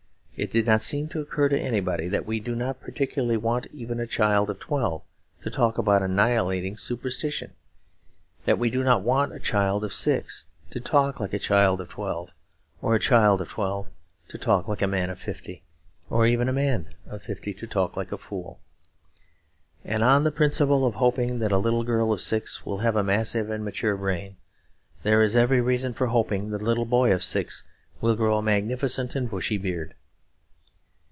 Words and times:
It 0.37 0.49
did 0.49 0.65
not 0.65 0.81
seem 0.81 1.07
to 1.09 1.19
occur 1.21 1.49
to 1.49 1.59
anybody 1.59 2.07
that 2.07 2.25
we 2.25 2.39
do 2.39 2.55
not 2.55 2.81
particularly 2.81 3.37
want 3.37 3.67
even 3.71 3.99
a 3.99 4.07
child 4.07 4.49
of 4.49 4.59
twelve 4.59 5.03
to 5.43 5.51
talk 5.51 5.77
about 5.77 6.01
annihilating 6.01 6.77
superstition; 6.77 7.53
that 8.45 8.57
we 8.57 8.71
do 8.71 8.83
not 8.83 9.03
want 9.03 9.35
a 9.35 9.39
child 9.39 9.83
of 9.83 9.93
six 9.93 10.45
to 10.71 10.79
talk 10.79 11.19
like 11.19 11.33
a 11.35 11.37
child 11.37 11.79
of 11.79 11.89
twelve, 11.89 12.29
or 12.81 12.95
a 12.95 12.99
child 12.99 13.39
of 13.39 13.49
twelve 13.49 13.85
to 14.29 14.39
talk 14.39 14.67
like 14.67 14.81
a 14.81 14.87
man 14.87 15.11
of 15.11 15.19
fifty, 15.19 15.61
or 16.09 16.25
even 16.25 16.49
a 16.49 16.53
man 16.53 16.95
of 17.05 17.21
fifty 17.21 17.53
to 17.53 17.67
talk 17.67 17.95
like 17.95 18.11
a 18.11 18.17
fool. 18.17 18.59
And 19.85 20.03
on 20.03 20.23
the 20.23 20.31
principle 20.31 20.87
of 20.87 20.95
hoping 20.95 21.37
that 21.37 21.51
a 21.51 21.59
little 21.59 21.83
girl 21.83 22.11
of 22.11 22.19
six 22.19 22.65
will 22.65 22.79
have 22.79 22.95
a 22.95 23.03
massive 23.03 23.51
and 23.51 23.63
mature 23.63 23.95
brain, 23.95 24.37
there 25.03 25.21
is 25.21 25.35
every 25.35 25.61
reason 25.61 25.93
for 25.93 26.07
hoping 26.07 26.49
that 26.49 26.63
a 26.63 26.65
little 26.65 26.85
boy 26.85 27.13
of 27.13 27.23
six 27.23 27.63
will 28.01 28.15
grow 28.15 28.39
a 28.39 28.41
magnificent 28.41 29.15
and 29.15 29.29
bushy 29.29 29.59
beard. 29.59 29.93